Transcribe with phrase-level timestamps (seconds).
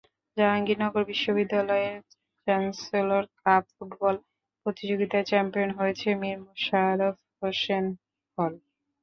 [0.37, 1.97] জাহাঙ্গীরনগর বিশ্ববিদ্যালয়ের
[2.47, 4.15] chancellor cup football
[4.61, 7.85] প্রতিযোগিতায় champion হয়েছে মীর মোশাররফ হোসেন
[8.37, 8.53] হল।